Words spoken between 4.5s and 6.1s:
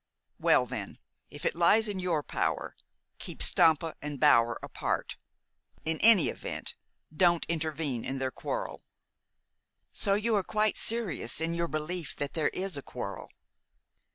apart. In